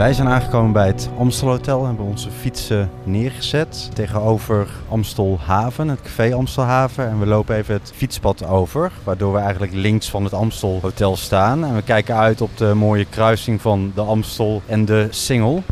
[0.00, 6.02] Wij zijn aangekomen bij het Amstel Hotel en hebben onze fietsen neergezet tegenover Amstelhaven, het
[6.02, 7.08] café Amstelhaven.
[7.08, 11.16] En we lopen even het fietspad over, waardoor we eigenlijk links van het Amstel Hotel
[11.16, 11.64] staan.
[11.64, 15.62] En we kijken uit op de mooie kruising van de Amstel en de Singel.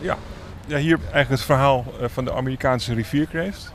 [0.00, 0.16] Ja,
[0.66, 3.72] ja hier eigenlijk het verhaal eh, van de Amerikaanse rivierkreeft.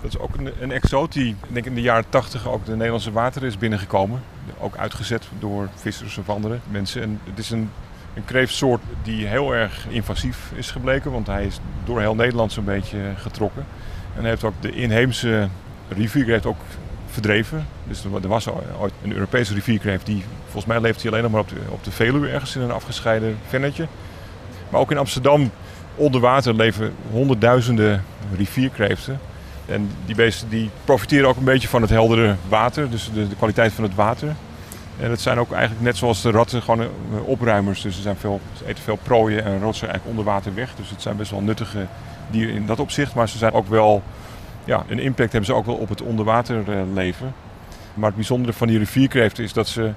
[0.00, 3.12] Dat is ook een, een exoot die denk in de jaren 80 ook de Nederlandse
[3.12, 4.22] wateren is binnengekomen.
[4.60, 7.02] Ook uitgezet door vissers of andere mensen.
[7.02, 7.70] En het is een,
[8.18, 12.64] een kreeftsoort die heel erg invasief is gebleken, want hij is door heel Nederland zo'n
[12.64, 13.66] beetje getrokken.
[14.16, 15.48] En heeft ook de inheemse
[15.88, 16.60] rivierkreeft ook
[17.06, 17.66] verdreven.
[17.84, 21.40] Dus er was ooit een Europese rivierkreeft die, volgens mij leeft hij alleen nog maar
[21.40, 23.86] op de, op de Veluwe ergens in een afgescheiden vennetje.
[24.68, 25.50] Maar ook in Amsterdam
[25.94, 28.04] onder water leven honderdduizenden
[28.36, 29.20] rivierkreeften.
[29.66, 33.72] En die beesten die profiteren ook een beetje van het heldere water, dus de kwaliteit
[33.72, 34.34] van het water.
[35.00, 36.88] En het zijn ook eigenlijk net zoals de ratten gewoon eh,
[37.24, 37.82] opruimers.
[37.82, 40.74] Dus ze, zijn veel, ze eten veel prooien en rotsen eigenlijk onder water weg.
[40.74, 41.86] Dus het zijn best wel nuttige
[42.30, 43.14] dieren in dat opzicht.
[43.14, 44.02] Maar ze zijn ook wel,
[44.64, 47.34] ja, een impact hebben ze ook wel op het onderwaterleven.
[47.94, 49.92] Maar het bijzondere van die rivierkreeften is dat ze,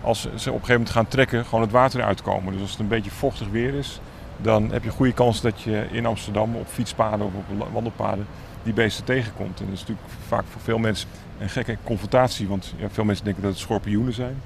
[0.00, 2.52] als ze op een gegeven moment gaan trekken, gewoon het water uitkomen.
[2.52, 4.00] Dus als het een beetje vochtig weer is,
[4.36, 8.26] dan heb je goede kans dat je in Amsterdam op fietspaden of op wandelpaden
[8.62, 9.60] die beesten tegenkomt.
[9.60, 12.48] En dat is natuurlijk vaak voor veel mensen een gekke confrontatie.
[12.48, 14.36] Want ja, veel mensen denken dat het schorpioenen zijn.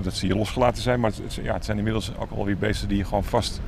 [0.00, 1.00] Dat ze hier losgelaten zijn.
[1.00, 3.60] Maar het, ja, het zijn inmiddels ook alweer beesten die gewoon vast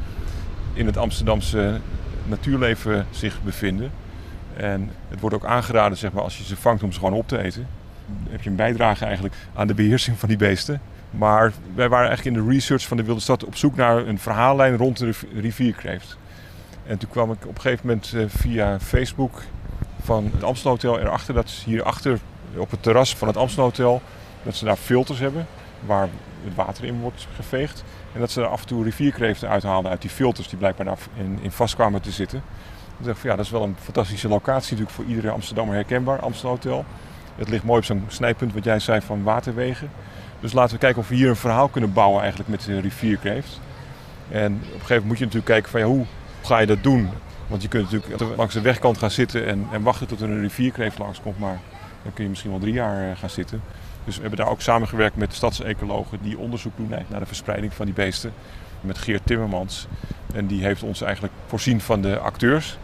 [0.73, 1.81] in het Amsterdamse
[2.25, 3.91] natuurleven zich bevinden.
[4.57, 7.29] En het wordt ook aangeraden zeg maar, als je ze vangt om ze gewoon op
[7.29, 7.67] te eten.
[8.07, 10.81] Dan heb je een bijdrage eigenlijk aan de beheersing van die beesten.
[11.11, 14.19] Maar wij waren eigenlijk in de research van de Wilde Stad op zoek naar een
[14.19, 16.19] verhaallijn rond de rivierkreeft.
[16.87, 19.43] En toen kwam ik op een gegeven moment eh, via Facebook
[20.03, 22.19] van het Amstelhotel erachter dat ze hierachter
[22.57, 24.03] op het terras van het Amstelhotel
[24.43, 25.47] dat ze daar filters hebben
[25.87, 26.09] waar
[26.45, 27.85] het water in wordt geveegd.
[28.15, 30.99] En dat ze daar af en toe rivierkreeften uithaalden uit die filters die blijkbaar daar
[31.43, 32.43] in, vast kwamen te zitten.
[33.01, 36.85] Ik van ja, dat is wel een fantastische locatie natuurlijk voor iedere Amsterdammer herkenbaar, Amstelhotel.
[37.37, 39.91] Het ligt mooi op zo'n snijpunt wat jij zei van waterwegen.
[40.41, 43.61] Dus laten we kijken of we hier een verhaal kunnen bouwen eigenlijk met de rivierkreeft.
[44.31, 46.05] En op een gegeven moment moet je natuurlijk kijken van ja, hoe
[46.43, 47.09] ga je dat doen?
[47.47, 50.41] Want je kunt natuurlijk langs de wegkant gaan zitten en, en wachten tot er een
[50.41, 51.39] rivierkreeft langskomt.
[51.39, 51.61] Maar
[52.09, 53.63] dan kun je misschien wel drie jaar eh, gaan zitten.
[54.05, 57.75] Dus we hebben daar ook samengewerkt met de stadsecologen die onderzoek doen naar de verspreiding
[57.75, 58.33] van die beesten.
[58.81, 59.87] Met Geert Timmermans.
[60.35, 62.79] En die heeft ons eigenlijk voorzien van de acteurs.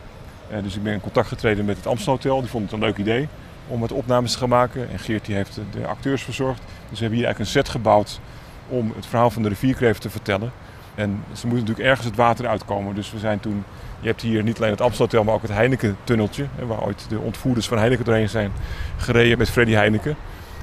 [0.50, 2.40] Uh, dus ik ben in contact getreden met het Amstelhotel.
[2.40, 3.28] Die vond het een leuk idee
[3.68, 4.90] om het opnames te gaan maken.
[4.90, 6.62] En Geert die heeft de acteurs verzorgd.
[6.88, 8.20] Dus we hebben hier eigenlijk een set gebouwd
[8.68, 10.52] om het verhaal van de rivierkreeft te vertellen.
[10.94, 12.94] En ze moeten natuurlijk ergens het water uitkomen.
[12.94, 13.64] Dus we zijn toen
[14.00, 16.46] je hebt hier niet alleen het Amstelhotel, maar ook het Heineken-tunneltje.
[16.66, 18.52] Waar ooit de ontvoerders van Heineken doorheen zijn
[18.96, 20.16] gereden met Freddy Heineken.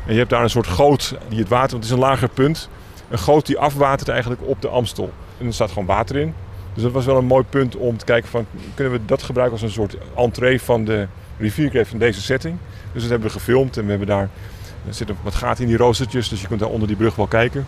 [0.05, 2.29] En je hebt daar een soort goot die het water, want het is een lager
[2.29, 2.69] punt.
[3.09, 5.13] Een goot die afwatert eigenlijk op de Amstel.
[5.37, 6.33] En er staat gewoon water in.
[6.73, 9.57] Dus dat was wel een mooi punt om te kijken van, kunnen we dat gebruiken
[9.57, 12.57] als een soort entree van de rivierkreeft van deze setting.
[12.93, 14.29] Dus dat hebben we gefilmd en we hebben daar,
[14.87, 17.27] er zitten wat gaten in die roostertjes, dus je kunt daar onder die brug wel
[17.27, 17.65] kijken.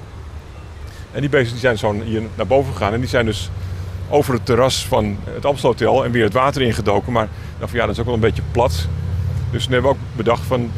[1.13, 3.49] En die beesten die zijn zo hier naar boven gegaan en die zijn dus
[4.09, 7.11] over het terras van het Amstelhotel en weer het water ingedoken.
[7.11, 7.27] Maar
[7.59, 8.87] dacht van ja, dat is ook wel een beetje plat.
[9.51, 10.71] Dus toen hebben we ook bedacht van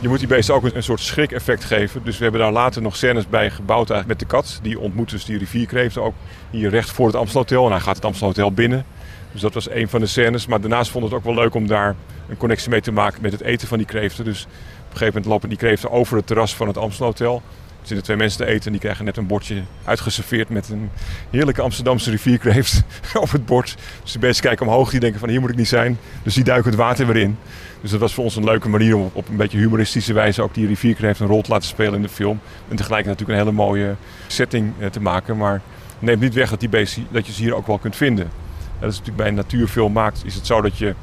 [0.00, 2.00] je moet die beesten ook een soort schrik-effect geven.
[2.04, 4.58] Dus we hebben daar later nog scènes bij gebouwd met de kat.
[4.62, 6.14] Die ontmoet dus die rivierkreeften ook
[6.50, 7.64] hier recht voor het Amstelhotel.
[7.64, 8.84] En hij gaat het Amstelhotel binnen.
[9.32, 10.46] Dus dat was een van de scènes.
[10.46, 11.94] Maar daarnaast vond het ook wel leuk om daar
[12.28, 14.24] een connectie mee te maken met het eten van die kreeften.
[14.24, 17.42] Dus op een gegeven moment lopen die kreeften over het terras van het Amstelhotel.
[17.80, 20.90] Er zitten twee mensen te eten en die krijgen net een bordje uitgeserveerd met een
[21.30, 22.82] heerlijke Amsterdamse rivierkreeft
[23.14, 23.76] op het bord.
[24.02, 25.98] Dus de mensen kijken omhoog, die denken van hier moet ik niet zijn.
[26.22, 27.36] Dus die duiken het water weer in.
[27.80, 30.54] Dus dat was voor ons een leuke manier om op een beetje humoristische wijze ook
[30.54, 32.40] die rivierkreeft een rol te laten spelen in de film.
[32.68, 33.94] En tegelijk natuurlijk een hele mooie
[34.26, 35.36] setting eh, te maken.
[35.36, 35.60] Maar
[35.98, 38.30] neemt niet weg dat, die beesten, dat je ze hier ook wel kunt vinden.
[38.78, 40.94] Dat is natuurlijk bij een natuurfilm maakt, is het zo dat je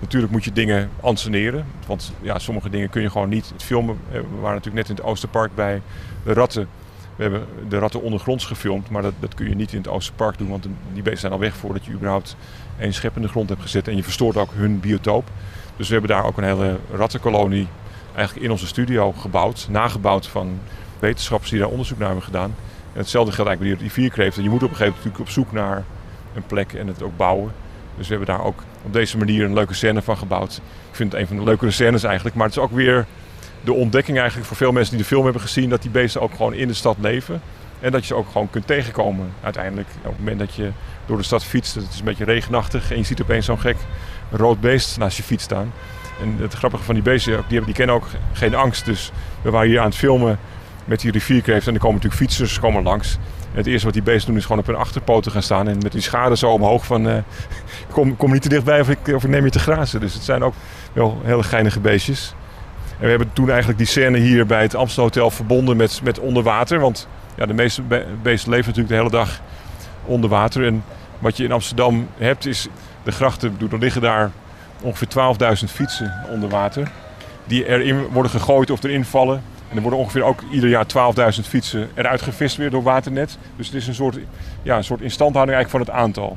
[0.00, 1.66] Natuurlijk moet je dingen anseneren.
[1.86, 3.52] Want ja, sommige dingen kun je gewoon niet.
[3.56, 5.82] Filmen, eh, we waren natuurlijk net in het Oosterpark bij
[6.24, 6.68] de ratten.
[7.16, 10.38] We hebben de ratten ondergronds gefilmd, maar dat, dat kun je niet in het Oosterpark
[10.38, 10.48] doen.
[10.48, 10.62] Want
[10.92, 12.36] die beesten zijn al weg voordat je überhaupt
[12.78, 13.88] één schep in de grond hebt gezet.
[13.88, 15.30] En je verstoort ook hun biotoop.
[15.76, 17.66] Dus we hebben daar ook een hele rattenkolonie
[18.14, 19.66] eigenlijk in onze studio gebouwd.
[19.70, 20.58] Nagebouwd van
[20.98, 22.54] wetenschappers die daar onderzoek naar hebben gedaan.
[22.92, 24.42] En hetzelfde geldt eigenlijk bij die rivierkreeften.
[24.42, 25.84] Je moet op een gegeven moment natuurlijk op zoek naar
[26.34, 27.52] een plek en het ook bouwen.
[27.96, 30.60] Dus we hebben daar ook op deze manier een leuke scène van gebouwd.
[30.90, 32.36] Ik vind het een van de leukere scènes eigenlijk.
[32.36, 33.06] Maar het is ook weer
[33.64, 35.68] de ontdekking eigenlijk voor veel mensen die de film hebben gezien...
[35.68, 37.40] dat die beesten ook gewoon in de stad leven.
[37.80, 39.88] En dat je ze ook gewoon kunt tegenkomen uiteindelijk.
[39.96, 40.70] Op het moment dat je
[41.06, 42.90] door de stad fietst, het is een beetje regenachtig...
[42.90, 43.76] en je ziet opeens zo'n gek
[44.30, 45.72] rood beest naast je fiets staan.
[46.20, 48.84] En het grappige van die beesten, die, die kennen ook geen angst.
[48.84, 50.38] Dus we waren hier aan het filmen
[50.84, 53.18] met die rivierkreeft en er komen natuurlijk fietsers komen langs.
[53.52, 55.92] het eerste wat die beesten doen is gewoon op hun achterpoten gaan staan en met
[55.92, 57.16] die schade zo omhoog van uh,
[57.94, 60.00] kom, kom niet te dichtbij of ik, of neem je te grazen.
[60.00, 60.54] Dus het zijn ook
[60.92, 62.34] wel hele geinige beestjes.
[62.98, 66.18] En we hebben toen eigenlijk die scène hier bij het Amstel Hotel verbonden met, met
[66.18, 66.80] onder water.
[66.80, 67.82] Want ja, de meeste
[68.22, 69.40] beesten leven natuurlijk de hele dag
[70.04, 70.66] onder water.
[70.66, 70.84] En
[71.18, 72.68] wat je in Amsterdam hebt is
[73.02, 74.30] de grachten, er liggen daar
[74.82, 75.08] ongeveer
[75.58, 76.90] 12.000 fietsen onder water.
[77.44, 79.42] Die erin worden gegooid of erin vallen.
[79.74, 80.86] En er worden ongeveer ook ieder jaar
[81.34, 83.38] 12.000 fietsen eruit gevist weer door Waternet.
[83.56, 84.18] Dus het is een soort,
[84.62, 86.36] ja, een soort instandhouding eigenlijk van het aantal.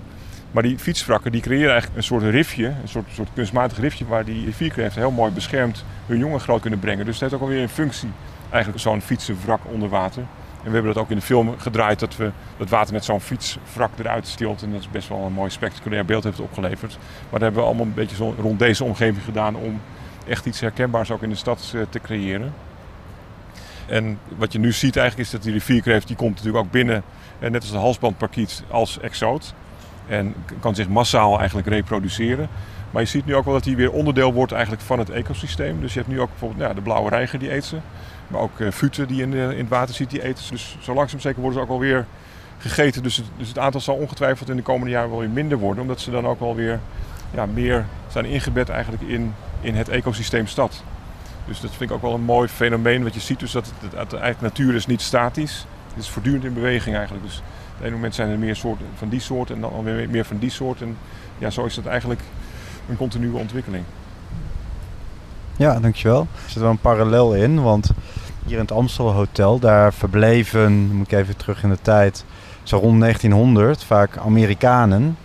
[0.51, 4.25] Maar die fietswrakken die creëren eigenlijk een soort rifje, een soort, soort kunstmatig rifje waar
[4.25, 7.05] die rivierkreeften heel mooi beschermd hun jongen groot kunnen brengen.
[7.05, 8.09] Dus het heeft ook alweer een functie,
[8.49, 10.21] eigenlijk zo'n fietsenwrak onder water.
[10.63, 13.21] En we hebben dat ook in de film gedraaid dat we dat water met zo'n
[13.21, 14.61] fietswrak eruit stilt.
[14.61, 16.97] En dat is best wel een mooi spectaculair beeld heeft opgeleverd.
[16.99, 19.81] Maar dat hebben we allemaal een beetje zo rond deze omgeving gedaan om
[20.27, 22.53] echt iets herkenbaars ook in de stad eh, te creëren.
[23.87, 27.03] En wat je nu ziet eigenlijk is dat die rivierkreeft, die komt natuurlijk ook binnen,
[27.39, 29.53] eh, net als de halsbandparkiet, als exoot.
[30.07, 32.49] En kan zich massaal eigenlijk reproduceren.
[32.91, 35.81] Maar je ziet nu ook wel dat hij weer onderdeel wordt eigenlijk van het ecosysteem.
[35.81, 37.77] Dus je hebt nu ook bijvoorbeeld ja, de blauwe reiger die eet ze.
[38.27, 40.51] Maar ook uh, futen die in, in het water ziet, die eten ze.
[40.51, 42.05] Dus zo langzaam zeker worden ze ook alweer
[42.57, 43.03] gegeten.
[43.03, 45.81] Dus het, dus het aantal zal ongetwijfeld in de komende jaren wel weer minder worden.
[45.81, 46.79] Omdat ze dan ook wel weer
[47.33, 50.83] ja, meer zijn ingebed eigenlijk in, in het ecosysteem stad.
[51.47, 53.03] Dus dat vind ik ook wel een mooi fenomeen.
[53.03, 55.65] Wat je ziet dus dat het, eigenlijk natuur is niet statisch.
[55.93, 57.25] Het is voortdurend in beweging eigenlijk.
[57.25, 57.41] Dus
[57.77, 60.37] op een moment zijn er meer soorten van die soort en dan alweer meer van
[60.37, 60.81] die soort.
[60.81, 60.97] En
[61.37, 62.21] ja, zo is dat eigenlijk
[62.89, 63.83] een continue ontwikkeling.
[65.57, 66.27] Ja, dankjewel.
[66.45, 67.91] Er zit wel een parallel in, want
[68.45, 72.25] hier in het Amstel Hotel, daar verbleven, moet ik even terug in de tijd,
[72.63, 75.17] zo rond 1900 vaak Amerikanen.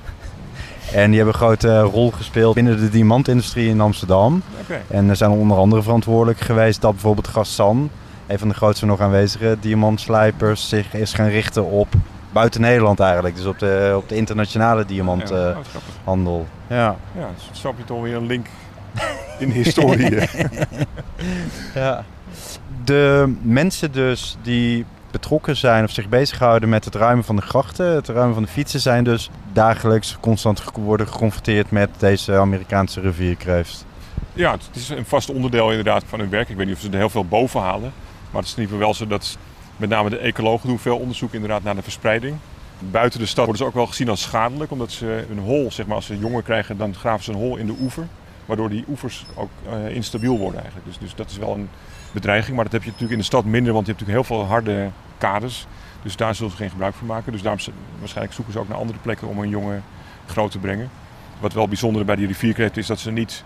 [0.94, 4.42] En die hebben een grote rol gespeeld binnen de diamantindustrie in Amsterdam.
[4.62, 4.82] Okay.
[4.88, 7.90] En er zijn onder andere verantwoordelijk geweest dat bijvoorbeeld Gassan,
[8.26, 11.88] een van de grootste nog aanwezige diamantslijpers, zich is gaan richten op
[12.32, 13.36] buiten Nederland eigenlijk.
[13.36, 16.46] Dus op de, op de internationale diamanthandel.
[16.66, 16.96] Ja, ja.
[17.18, 18.46] ja, dus snap je toch weer een link
[19.38, 20.18] in de historie.
[21.74, 22.04] ja.
[22.84, 27.86] De mensen dus die betrokken zijn of zich bezighouden met het ruimen van de grachten,
[27.86, 33.84] het ruimen van de fietsen, zijn dus dagelijks constant worden geconfronteerd met deze Amerikaanse rivierkreeft.
[34.32, 36.48] Ja, het is een vast onderdeel inderdaad van hun werk.
[36.48, 37.92] Ik weet niet of ze er heel veel boven halen.
[38.30, 39.38] Maar het is in ieder geval wel zo dat
[39.76, 42.36] met name de ecologen doen veel onderzoek inderdaad naar de verspreiding.
[42.78, 45.86] Buiten de stad worden ze ook wel gezien als schadelijk, omdat ze een hol, zeg
[45.86, 48.06] maar, als ze jongen krijgen, dan graven ze een hol in de oever.
[48.46, 50.88] Waardoor die oevers ook uh, instabiel worden eigenlijk.
[50.88, 51.68] Dus, dus dat is wel een
[52.12, 52.54] bedreiging.
[52.54, 54.46] Maar dat heb je natuurlijk in de stad minder, want je hebt natuurlijk heel veel
[54.46, 55.66] harde kaders.
[56.02, 57.32] Dus daar zullen ze geen gebruik van maken.
[57.32, 57.62] Dus daarom
[57.98, 59.82] waarschijnlijk zoeken ze ook naar andere plekken om een jongen
[60.26, 60.90] groot te brengen.
[61.40, 63.44] Wat wel bijzonder bij die rivierkreeft is dat ze niet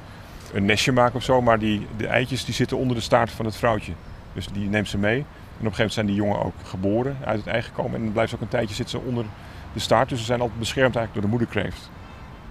[0.53, 3.45] een nestje maken of zo, maar die, de eitjes die zitten onder de staart van
[3.45, 3.93] het vrouwtje.
[4.33, 5.19] Dus die neemt ze mee.
[5.19, 7.95] En op een gegeven moment zijn die jongen ook geboren, uit het ei gekomen.
[7.95, 9.25] En dan blijft ze ook een tijdje zitten onder
[9.73, 10.09] de staart.
[10.09, 11.91] Dus ze zijn altijd beschermd eigenlijk door de moederkreeft.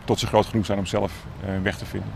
[0.04, 1.12] Tot ze groot genoeg zijn om zelf
[1.44, 2.10] uh, weg te vinden.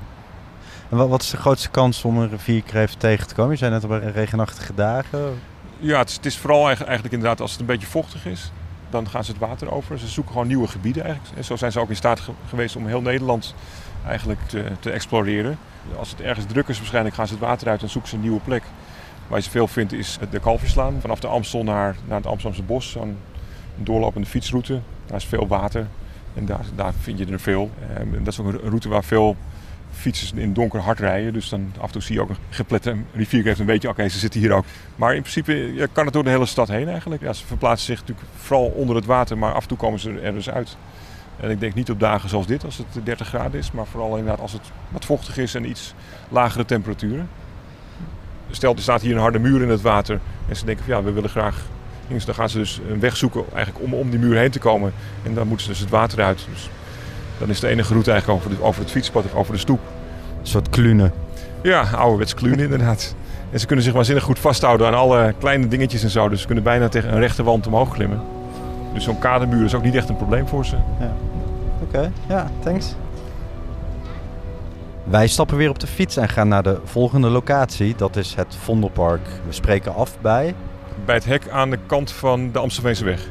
[0.89, 3.51] Wat is de grootste kans om een rivierkreeft tegen te komen?
[3.51, 5.39] Je zei net op regenachtige dagen.
[5.79, 8.51] Ja, het is, het is, vooral eigenlijk inderdaad als het een beetje vochtig is.
[8.89, 9.99] Dan gaan ze het water over.
[9.99, 11.37] Ze zoeken gewoon nieuwe gebieden eigenlijk.
[11.37, 13.55] En zo zijn ze ook in staat geweest om heel Nederland
[14.05, 15.57] eigenlijk te, te, exploreren.
[15.97, 18.21] Als het ergens druk is waarschijnlijk gaan ze het water uit en zoeken ze een
[18.21, 18.63] nieuwe plek.
[19.27, 20.97] Waar je ze veel vindt is de Kalverslaan.
[21.01, 22.91] Vanaf de Amstel naar, naar het Amsterdamse bos.
[22.91, 23.17] Zo'n
[23.75, 24.81] doorlopende fietsroute.
[25.05, 25.87] Daar is veel water.
[26.33, 27.71] En daar, daar vind je er veel.
[27.93, 29.35] En dat is ook een route waar veel
[29.91, 31.33] fietsers in donker hard rijden.
[31.33, 33.59] Dus dan af en toe zie je ook een geplette rivierkreeft.
[33.59, 34.65] En weet je, oké, ze zitten hier ook.
[34.95, 37.21] Maar in principe ja, kan het door de hele stad heen eigenlijk.
[37.21, 40.19] Ja, ze verplaatsen zich natuurlijk vooral onder het water, maar af en toe komen ze
[40.19, 40.77] er dus uit.
[41.39, 44.17] En ik denk niet op dagen zoals dit, als het 30 graden is, maar vooral
[44.17, 45.93] inderdaad als het wat vochtig is en iets
[46.29, 47.29] lagere temperaturen.
[48.51, 51.03] Stel, er staat hier een harde muur in het water en ze denken van ja,
[51.03, 51.65] we willen graag.
[52.25, 54.93] Dan gaan ze dus een weg zoeken eigenlijk om om die muur heen te komen.
[55.23, 56.47] En dan moeten ze dus het water uit.
[56.51, 56.69] Dus
[57.39, 59.79] dan is de enige route eigenlijk over, de, over het fietspad of over de stoep.
[60.39, 61.13] Een soort klunen.
[61.61, 63.15] Ja, ouderwets klunen inderdaad.
[63.51, 66.29] En ze kunnen zich waanzinnig goed vasthouden aan alle kleine dingetjes en zo.
[66.29, 68.21] Dus ze kunnen bijna tegen een rechte wand omhoog klimmen.
[68.93, 70.75] Dus zo'n kadermuur is ook niet echt een probleem voor ze.
[70.99, 71.13] Ja.
[71.81, 72.95] Oké, ja, thanks.
[75.03, 77.95] Wij stappen weer op de fiets en gaan naar de volgende locatie.
[77.95, 79.27] Dat is het Vondelpark.
[79.45, 80.55] We spreken af bij...
[81.05, 83.29] Bij het hek aan de kant van de Amstelveense weg.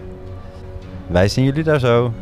[1.07, 2.13] Wij zien jullie daar zo.